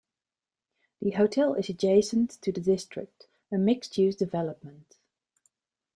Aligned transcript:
The 0.99 1.11
hotel 1.11 1.53
is 1.53 1.69
adjacent 1.69 2.31
to 2.41 2.51
The 2.51 2.59
District, 2.59 3.27
a 3.51 3.59
mixed-use 3.59 4.15
development. 4.15 4.97